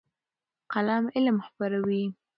[0.73, 2.03] قلم علم خپروي.